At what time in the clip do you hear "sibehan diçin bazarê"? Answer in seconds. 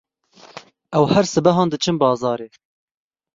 1.33-2.47